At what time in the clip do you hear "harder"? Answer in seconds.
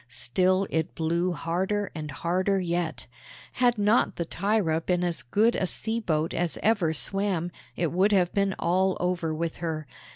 1.33-1.91, 2.09-2.59